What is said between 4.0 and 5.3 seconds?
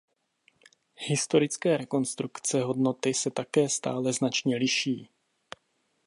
značně liší.